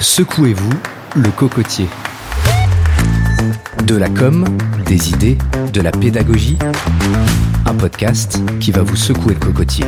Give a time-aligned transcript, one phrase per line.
[0.00, 0.72] Secouez-vous
[1.14, 1.86] le cocotier.
[3.84, 4.46] De la com,
[4.86, 5.36] des idées,
[5.74, 6.56] de la pédagogie.
[7.66, 9.84] Un podcast qui va vous secouer le cocotier.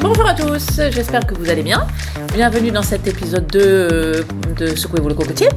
[0.00, 1.86] Bonjour à tous, j'espère que vous allez bien.
[2.34, 4.26] Bienvenue dans cet épisode 2
[4.56, 5.50] de Secouez-vous le cocotier.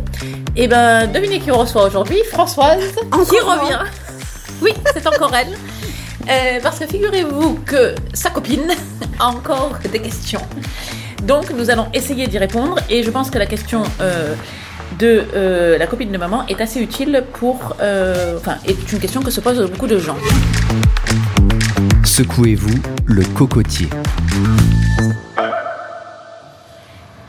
[0.55, 3.79] Et ben, devinez qui on reçoit aujourd'hui Françoise, qui revient.
[4.61, 5.57] Oui, c'est encore elle.
[6.29, 8.67] Euh, parce que figurez-vous que sa copine
[9.19, 10.41] a encore des questions.
[11.21, 14.33] Donc nous allons essayer d'y répondre et je pense que la question euh,
[14.99, 17.75] de euh, la copine de maman est assez utile pour...
[17.81, 20.17] euh, Enfin, est une question que se posent beaucoup de gens.
[22.05, 23.87] Secouez-vous le cocotier.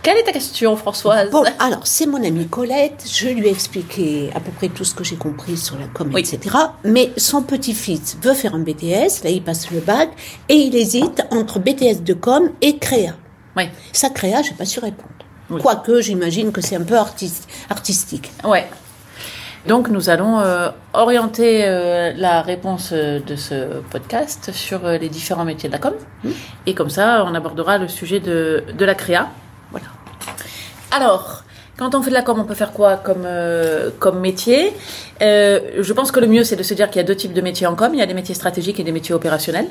[0.02, 1.30] Quelle est ta question Françoise?
[1.30, 3.04] Bon, alors, c'est mon amie Colette.
[3.08, 6.10] Je lui ai expliqué à peu près tout ce que j'ai compris sur la com,
[6.12, 6.22] Oui.
[6.22, 6.56] etc.
[6.84, 9.22] Mais son petit-fils veut faire un BTS.
[9.22, 10.08] Là, il passe le bac.
[10.48, 13.12] Et il hésite entre BTS de com et créa.
[13.56, 13.64] Oui.
[13.92, 15.08] Ça, créa, je sais pas su répondre.
[15.50, 15.60] Oui.
[15.60, 18.30] Quoique, j'imagine que c'est un peu artis- artistique.
[18.44, 18.66] Ouais.
[19.66, 25.44] Donc nous allons euh, orienter euh, la réponse euh, de ce podcast sur les différents
[25.44, 25.94] métiers de la com.
[26.66, 29.28] Et comme ça, on abordera le sujet de, de la créa.
[29.70, 29.86] Voilà.
[30.90, 31.44] Alors,
[31.78, 34.72] quand on fait de la com, on peut faire quoi comme, euh, comme métier?
[35.20, 37.32] Euh, Je pense que le mieux, c'est de se dire qu'il y a deux types
[37.32, 37.90] de métiers en com.
[37.94, 39.68] Il y a des métiers stratégiques et des métiers opérationnels.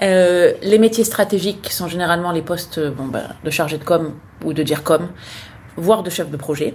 [0.00, 4.14] Euh, les métiers stratégiques sont généralement les postes euh, bon, ben, de chargé de com
[4.44, 5.08] ou de dire com,
[5.76, 6.74] voire de chef de projet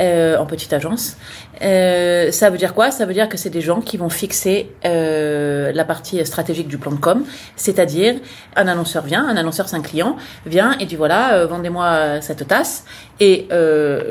[0.00, 1.16] euh, en petite agence.
[1.62, 2.90] Euh, ça veut dire quoi?
[2.90, 6.78] Ça veut dire que c'est des gens qui vont fixer euh, la partie stratégique du
[6.78, 7.24] plan de com,
[7.56, 8.14] c'est-à-dire
[8.56, 12.48] un annonceur vient, un annonceur c'est un client, vient et dit voilà, euh, vendez-moi cette
[12.48, 12.84] tasse.
[13.20, 13.48] Et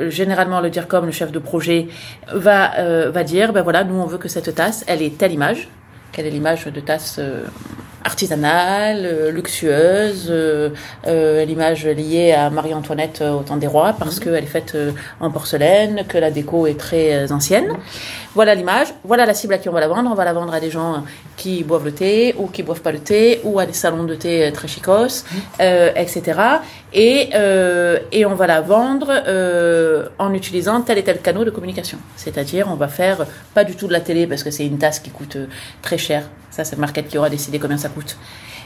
[0.10, 1.88] généralement le DIRCOM, le chef de projet,
[2.32, 5.68] va, va dire ben voilà, nous on veut que cette tasse, elle ait telle image.
[6.12, 7.46] Quelle est l'image de tasse euh,
[8.04, 10.70] artisanale, euh, luxueuse, euh,
[11.08, 14.76] euh, l'image liée à Marie-Antoinette au temps des rois parce qu'elle est faite
[15.20, 17.76] en porcelaine, que la déco est très ancienne.
[18.36, 20.10] Voilà l'image, voilà la cible à qui on va la vendre.
[20.12, 21.04] On va la vendre à des gens
[21.40, 24.16] qui boivent le thé ou qui boivent pas le thé ou à des salons de
[24.16, 25.14] thé euh, très chicos,
[25.62, 26.40] euh, etc.
[26.94, 31.52] Et, euh, et on va la vendre euh, en utilisant tel et tel canal de
[31.52, 31.98] communication.
[32.18, 35.00] C'est-à-dire, on va faire pas du tout de la télé parce que c'est une tasse
[35.00, 35.48] qui coûte euh,
[35.82, 36.24] très cher.
[36.52, 38.18] Ça, c'est le market qui aura décidé combien ça coûte.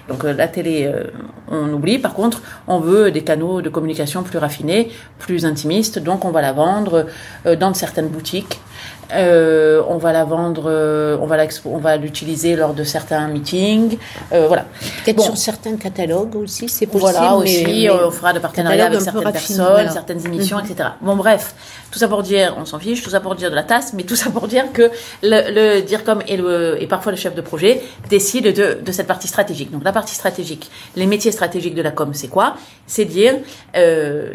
[0.08, 1.06] Donc euh, la télé, euh,
[1.50, 2.00] on oublie.
[2.00, 6.00] Par contre, on veut des canaux de communication plus raffinés, plus intimistes.
[6.00, 7.08] Donc on va la vendre
[7.46, 8.60] euh, dans certaines boutiques.
[9.12, 13.98] Euh, on va la vendre, euh, on va on va l'utiliser lors de certains meetings.
[14.32, 14.66] Euh, voilà.
[15.04, 15.24] Peut-être Bon.
[15.24, 17.12] sur certains catalogues aussi, c'est possible.
[17.12, 19.92] Voilà aussi, mais- on fera de partenariats avec certaines personnes, voilà.
[19.92, 20.90] certaines émissions, etc.
[21.02, 21.54] Bon bref,
[21.92, 24.04] tout ça pour dire, on s'en fiche, tout ça pour dire de la tasse, mais
[24.04, 24.90] tout ça pour dire que
[25.22, 29.08] le, le DIRCOM et, le, et parfois le chef de projet décident de, de cette
[29.08, 29.72] partie stratégique.
[29.72, 32.56] Donc la partie stratégique, les métiers stratégiques de la com, c'est quoi?
[32.88, 33.36] C'est dire
[33.76, 34.34] euh,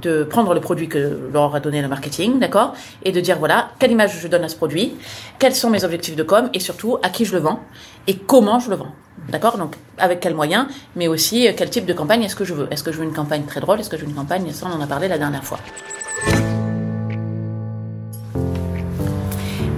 [0.00, 2.74] de prendre le produit que leur a donné le marketing, d'accord,
[3.04, 4.94] et de dire voilà quelle image je donne à ce produit,
[5.38, 7.60] quels sont mes objectifs de com, et surtout à qui je le vends
[8.06, 8.92] et comment je le vends.
[9.30, 12.54] D'accord Donc, avec quels moyens, mais aussi euh, quel type de campagne est-ce que je
[12.54, 14.50] veux Est-ce que je veux une campagne très drôle Est-ce que je veux une campagne,
[14.52, 15.58] ça on en a parlé la dernière fois.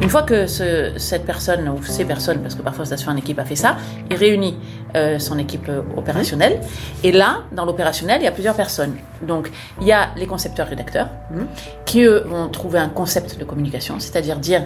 [0.03, 3.39] Une fois que ce- cette personne, ou ces personnes, parce que parfois fait en équipe,
[3.39, 3.77] a fait ça,
[4.11, 4.57] il réunit
[4.97, 6.61] euh, son équipe euh, opérationnelle.
[7.05, 8.95] Et là, dans l'opérationnel, il y a plusieurs personnes.
[9.23, 11.09] Donc, il y a les concepteurs-rédacteurs,
[11.85, 14.63] qui eux vont trouver un concept de communication, c'est-à-dire dire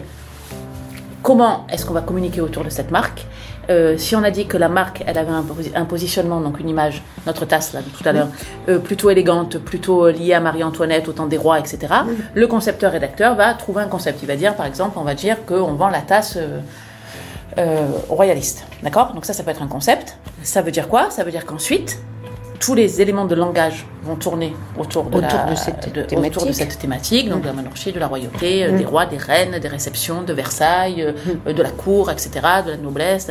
[1.22, 3.26] comment est-ce qu'on va communiquer autour de cette marque
[3.70, 6.60] Euh, Si on a dit que la marque, elle avait un, posi- un positionnement, donc
[6.60, 8.28] une image, notre tasse là de tout à l'heure,
[8.68, 11.78] euh, plutôt élégante, plutôt liée à Marie-Antoinette, au temps des rois, etc.
[12.34, 14.18] Le concepteur-rédacteur va trouver un concept.
[14.22, 16.58] Il va dire, par exemple, on va dire qu'on vend la tasse euh,
[17.58, 19.12] euh, royaliste, d'accord?
[19.14, 20.16] Donc ça, ça peut être un concept.
[20.42, 21.10] Ça veut dire quoi?
[21.10, 21.98] Ça veut dire qu'ensuite,
[22.60, 26.02] tous les éléments de langage vont tourner autour de, Autour la- de cette autour de
[26.02, 26.54] thématique.
[26.54, 29.68] cette thématique, donc de la monarchie, de la royauté, euh, des rois, des reines, des
[29.68, 31.12] réceptions, de Versailles, euh,
[31.46, 32.30] euh, de la cour, etc.,
[32.64, 33.30] de la noblesse.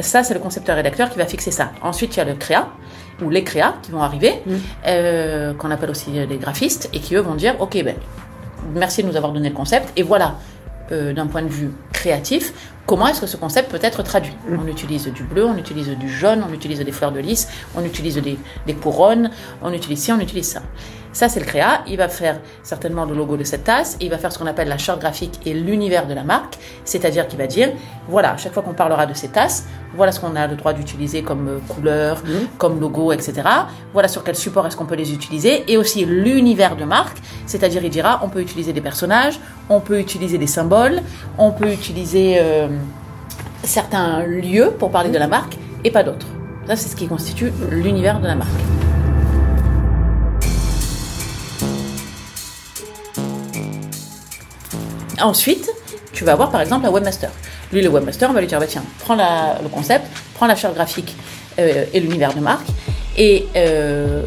[0.00, 1.72] Ça, c'est le concepteur-rédacteur qui va fixer ça.
[1.82, 2.68] Ensuite, il y a le créa,
[3.22, 4.42] ou les créas qui vont arriver,
[4.86, 7.96] euh, qu'on appelle aussi les graphistes, et qui eux vont dire, ok, ben,
[8.74, 10.36] merci de nous avoir donné le concept, et voilà,
[10.92, 12.52] euh, d'un point de vue créatif,
[12.86, 16.08] comment est-ce que ce concept peut être traduit On utilise du bleu, on utilise du
[16.08, 19.30] jaune, on utilise des fleurs de lys, on utilise des, des couronnes,
[19.62, 20.62] on utilise ci, on utilise ça.
[21.12, 21.82] Ça, c'est le créa.
[21.86, 23.96] Il va faire certainement le logo de cette tasse.
[24.00, 26.58] Et il va faire ce qu'on appelle la charte graphique et l'univers de la marque.
[26.84, 27.70] C'est-à-dire qu'il va dire,
[28.08, 30.72] voilà, à chaque fois qu'on parlera de ces tasses, voilà ce qu'on a le droit
[30.72, 32.22] d'utiliser comme euh, couleur,
[32.56, 33.42] comme logo, etc.
[33.92, 35.70] Voilà sur quel support est-ce qu'on peut les utiliser.
[35.70, 37.18] Et aussi l'univers de marque.
[37.46, 39.38] C'est-à-dire, il dira, on peut utiliser des personnages,
[39.68, 41.02] on peut utiliser des symboles,
[41.36, 42.68] on peut utiliser euh,
[43.64, 46.26] certains lieux pour parler de la marque et pas d'autres.
[46.66, 48.50] Ça, c'est ce qui constitue l'univers de la marque.
[55.20, 55.70] Ensuite,
[56.12, 57.30] tu vas avoir par exemple un webmaster.
[57.72, 60.74] Lui, le webmaster, on va lui dire bah, tiens, prends le concept, prends la charte
[60.74, 61.16] graphique
[61.58, 62.66] euh, et l'univers de marque
[63.18, 64.22] euh,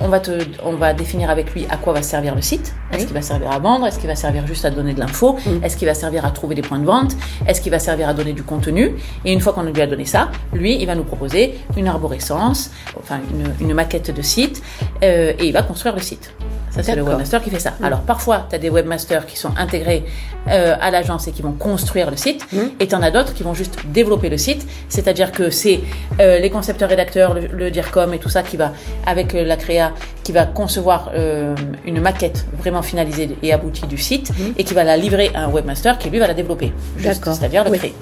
[0.00, 0.30] on, va te,
[0.64, 2.74] on va définir avec lui à quoi va servir le site.
[2.90, 3.06] Est-ce Oui.
[3.06, 3.86] qu'il va servir à vendre?
[3.86, 5.36] Est-ce qu'il va servir juste à donner de l'info?
[5.62, 7.12] Est-ce qu'il va servir à trouver des points de vente?
[7.46, 8.94] Est-ce qu'il va servir à donner du contenu?
[9.24, 12.70] Et une fois qu'on lui a donné ça, lui, il va nous proposer une arborescence,
[12.98, 14.62] enfin une, une maquette de site,
[15.02, 16.32] euh, et il va construire le site.
[16.70, 17.72] Ça, c'est le webmaster qui fait ça.
[17.82, 20.04] Alors, parfois, tu as des webmasters qui sont intégrés
[20.48, 22.46] euh, à l'agence et qui vont construire le site,
[22.78, 24.64] et tu en as d'autres qui vont juste développer le site.
[24.88, 25.80] C'est-à-dire que c'est
[26.20, 28.72] euh, les concepteurs rédacteurs, le, le DIRCOM et tout ça qui va,
[29.04, 29.89] avec la créa,
[30.22, 31.54] qui va concevoir euh,
[31.86, 35.48] une maquette vraiment finalisée et aboutie du site, et qui va la livrer à un
[35.48, 36.72] webmaster qui, lui, va la développer.
[36.98, 37.78] C'est-à-dire le Oui.
[37.78, 37.94] créer.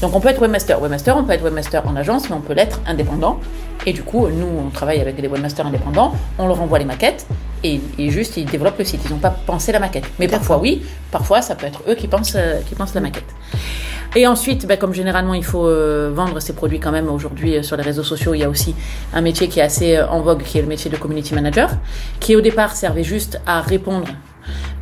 [0.00, 0.80] Donc on peut être webmaster.
[0.80, 3.38] Webmaster, on peut être webmaster en agence, mais on peut l'être indépendant.
[3.86, 7.26] Et du coup, nous, on travaille avec des webmasters indépendants, on leur envoie les maquettes
[7.64, 9.00] et, et juste ils développent le site.
[9.04, 10.04] Ils n'ont pas pensé la maquette.
[10.18, 13.24] Mais parfois oui, parfois ça peut être eux qui pensent, euh, qui pensent la maquette.
[14.14, 17.62] Et ensuite, ben, comme généralement il faut euh, vendre ses produits quand même aujourd'hui euh,
[17.62, 18.74] sur les réseaux sociaux, il y a aussi
[19.14, 21.70] un métier qui est assez euh, en vogue, qui est le métier de community manager,
[22.20, 24.06] qui au départ servait juste à répondre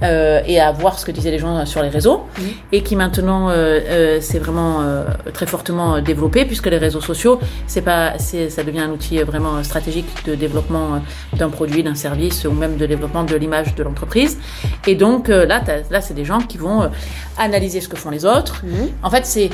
[0.02, 2.26] euh, et à voir ce que disaient les gens sur les réseaux,
[2.72, 7.40] et qui maintenant euh, euh, c'est vraiment euh, très fortement développé puisque les réseaux sociaux,
[7.66, 11.02] c'est pas, c'est, ça devient un outil vraiment stratégique de développement
[11.36, 14.38] d'un produit, d'un service ou même de développement de l'image de l'entreprise.
[14.86, 16.90] Et donc là, là, c'est des gens qui vont
[17.38, 18.62] analyser ce que font les autres.
[19.02, 19.50] En fait, c'est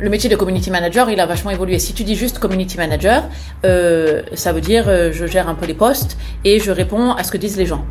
[0.00, 1.78] le métier de community manager, il a vachement évolué.
[1.78, 3.24] Si tu dis juste community manager,
[3.64, 7.24] euh, ça veut dire euh, je gère un peu les postes et je réponds à
[7.24, 7.84] ce que disent les gens.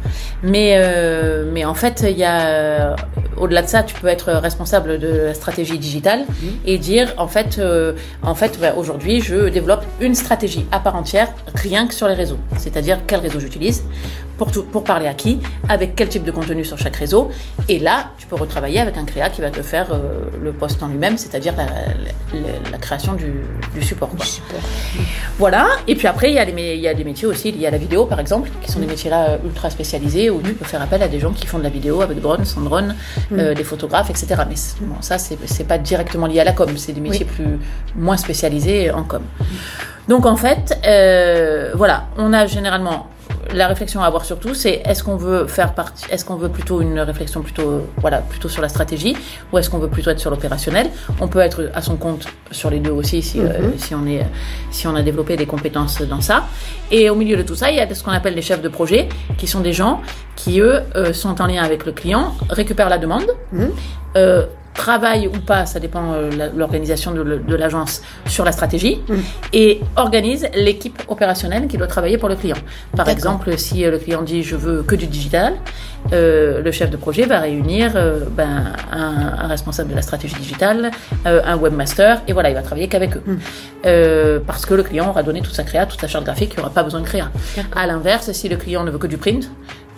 [0.44, 2.96] Mais euh, mais en fait, il y a euh,
[3.38, 6.26] au-delà de ça, tu peux être responsable de la stratégie digitale
[6.66, 7.94] et dire en fait euh,
[8.24, 12.16] en fait bah, aujourd'hui, je développe une stratégie à part entière rien que sur les
[12.16, 12.40] réseaux.
[12.58, 13.84] C'est-à-dire quel réseau j'utilise
[14.38, 17.30] pour tout, pour parler à qui, avec quel type de contenu sur chaque réseau.
[17.70, 20.82] Et là, tu peux retravailler avec un créa qui va te faire euh, le poste
[20.84, 23.34] en lui-même, c'est-à-dire la, la- la création du,
[23.74, 24.10] du support.
[24.10, 24.26] quoi.
[25.40, 25.68] Voilà.
[25.88, 27.68] Et puis après, il y, a les mé- il y a des métiers aussi liés
[27.68, 30.66] à la vidéo, par exemple, qui sont des métiers là ultra spécialisés où tu peux
[30.66, 32.96] faire appel à des gens qui font de la vidéo avec drone, sans drone,
[33.34, 34.28] euh, des photographes, etc.
[34.48, 36.70] Mais bon, ça, c'est c'est pas directement lié à la com.
[36.78, 37.60] C'est des métiers plus
[37.96, 39.22] moins spécialisés en com.
[40.08, 43.08] Donc en fait, euh, voilà, on a généralement
[43.54, 46.82] la réflexion à avoir surtout, c'est est-ce qu'on veut faire partie, est-ce qu'on veut plutôt
[46.82, 49.16] une réflexion plutôt, voilà, plutôt sur la stratégie,
[49.52, 50.90] ou est-ce qu'on veut plutôt être sur l'opérationnel?
[51.22, 54.26] On peut être à son compte sur les deux aussi si, euh, si on est,
[54.72, 56.46] si on a développé des compétences dans ça.
[56.92, 58.70] Et au milieu de tout ça, il y a ce qu'on appelle les chefs de
[58.70, 60.02] projet, qui sont des gens
[60.36, 63.28] qui eux euh, sont en lien avec le client, récupèrent la demande.
[64.16, 64.46] euh,
[64.78, 69.02] travaillent ou pas, ça dépend euh, l'organisation de, l'agence sur la stratégie
[69.52, 72.56] et organise l'équipe opérationnelle qui doit travailler pour le client.
[72.96, 75.56] Par exemple, si euh, le client dit je veux que du digital,
[76.14, 80.36] euh, le chef de projet va réunir euh, ben, un, un responsable de la stratégie
[80.36, 80.92] digitale,
[81.26, 83.24] un webmaster et voilà, il va travailler qu'avec eux.
[83.86, 86.58] Euh, parce que le client aura donné toute sa créa, toute sa charte graphique, il
[86.58, 87.30] n'y aura pas besoin de créa.
[87.76, 89.50] À l'inverse, si le client ne veut que du print,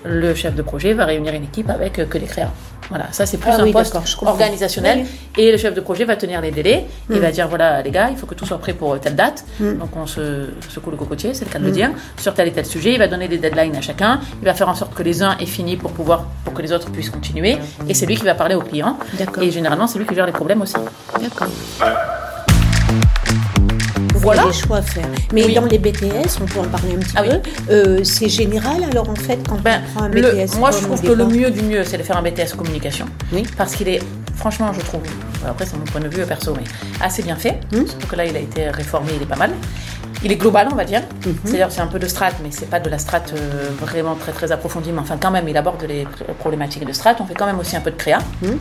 [0.06, 2.52] le chef de projet va réunir une équipe avec que des créas.
[2.90, 5.06] Voilà, ça c'est plus Ah un oui, poste organisationnel.
[5.38, 6.86] Oui, Et le chef de projet va tenir les délais.
[7.10, 7.20] Il Mm.
[7.20, 9.46] va dire voilà les gars, il faut que tout soit prêt pour telle date.
[9.60, 11.74] Donc on se secoue le cocotier, c'est le cas de le Mm.
[11.74, 11.92] dire.
[12.18, 14.20] Sur tel et tel sujet, il va donner des deadlines à chacun.
[14.42, 16.72] Il va faire en sorte que les uns aient fini pour pouvoir pour que les
[16.72, 17.58] autres puissent continuer.
[17.88, 18.98] Et c'est lui qui va parler au client.
[19.14, 19.44] D'accord.
[19.44, 20.76] Et généralement c'est lui qui gère les problèmes aussi.
[21.22, 21.48] D'accord.
[24.34, 24.46] Voilà.
[24.48, 25.06] Des choix à faire.
[25.34, 25.54] Mais Oui.
[25.56, 27.30] dans les BTS, on peut en parler un petit Ah oui.
[27.68, 27.74] peu.
[27.74, 30.58] euh, c'est général alors en fait quand Ben, on prend un le- BTS.
[30.60, 33.06] moi, je trouve que le mieux du mieux, c'est de faire un BTS communication.
[33.34, 33.44] Oui.
[33.58, 34.02] Parce qu'il est,
[34.36, 35.02] franchement, je trouve,
[35.48, 36.64] après, c'est mon point de vue perso, mais
[37.04, 37.60] assez bien fait.
[37.72, 37.86] Hmm.
[37.88, 39.52] Surtout que là, il a été réformé, il est pas mal.
[40.24, 41.02] Il est global, on va dire.
[41.26, 41.36] Mhm.
[41.46, 44.34] C'est-à-dire, c'est un peu de strat, mais c'est pas de la strat euh, vraiment très
[44.34, 44.92] très approfondie.
[44.92, 47.16] Mais enfin, quand même, il aborde les pr- problématiques de strat.
[47.22, 48.58] On fait quand même aussi un peu de créa Mhm.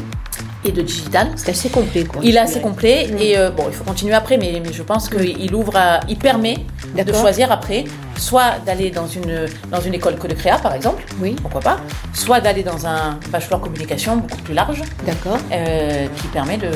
[0.65, 1.29] Et de digital.
[1.37, 2.21] C'est assez complet quoi.
[2.25, 3.19] Il est assez complet Mm.
[3.19, 6.17] et euh, bon, il faut continuer après, mais, mais je pense qu'il ouvre, à- il
[6.19, 6.59] permet
[6.97, 7.85] de choisir après,
[8.17, 11.37] soit d'aller dans une dans une école que de créa, par exemple, Oui.
[11.41, 11.77] pourquoi pas,
[12.13, 15.39] soit d'aller dans un bachelor communication beaucoup plus large, D'accord.
[15.53, 16.71] euh, qui permet de,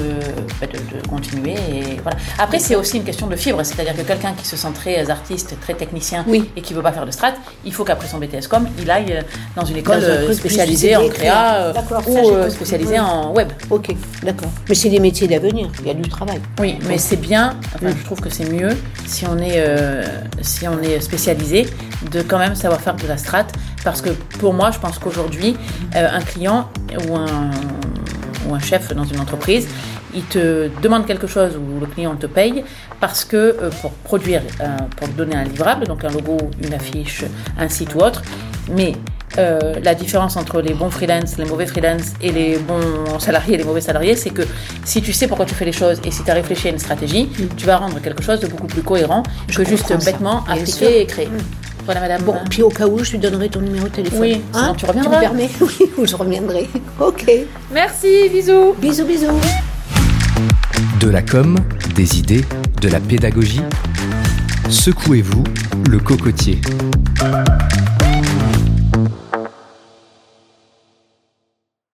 [0.60, 1.54] bah, de, de continuer.
[1.54, 2.16] Et voilà.
[2.38, 5.56] Après, c'est aussi une question de fibre, c'est-à-dire que quelqu'un qui se sent très artiste,
[5.60, 6.48] très technicien Oui.
[6.56, 7.32] et qui veut pas faire de strat,
[7.64, 9.22] il faut qu'après son BTS com, il aille euh,
[9.56, 11.72] dans une école Dans un euh, spécialisée en créa euh,
[12.06, 13.48] ou euh, spécialisée en web.
[13.70, 13.81] Ok,
[14.22, 14.50] d'accord.
[14.68, 15.68] Mais c'est des métiers d'avenir.
[15.80, 16.40] Il y a du travail.
[16.60, 17.56] Oui, mais c'est bien.
[17.74, 20.04] Enfin, je trouve que c'est mieux si on est euh,
[20.40, 21.66] si on est spécialisé
[22.10, 23.46] de quand même savoir faire de la strat,
[23.84, 25.56] parce que pour moi, je pense qu'aujourd'hui,
[25.94, 26.68] euh, un client
[27.08, 27.50] ou un
[28.48, 29.68] ou un chef dans une entreprise,
[30.14, 32.64] il te demande quelque chose ou le client te paye
[33.00, 37.24] parce que euh, pour produire, euh, pour donner un livrable, donc un logo, une affiche,
[37.58, 38.22] un site ou autre,
[38.70, 38.92] mais
[39.38, 43.58] euh, la différence entre les bons freelance, les mauvais freelance et les bons salariés et
[43.58, 44.42] les mauvais salariés, c'est que
[44.84, 46.78] si tu sais pourquoi tu fais les choses et si tu as réfléchi à une
[46.78, 49.22] stratégie, tu vas rendre quelque chose de beaucoup plus cohérent
[49.54, 49.96] que juste ça.
[49.96, 50.62] bêtement Bien sûr.
[50.86, 51.28] appliquer et créer.
[51.84, 52.22] Voilà, madame.
[52.22, 54.20] Bon, puis au cas où, je lui donnerai ton numéro de téléphone.
[54.20, 55.16] Oui, sinon tu reviendras.
[55.16, 56.68] me permets Oui, ou je reviendrai.
[57.00, 57.28] Ok.
[57.72, 58.74] Merci, bisous.
[58.80, 59.40] Bisous, bisous.
[61.00, 61.56] De la com,
[61.96, 62.44] des idées,
[62.80, 63.62] de la pédagogie.
[64.68, 65.42] Secouez-vous
[65.90, 66.60] le cocotier.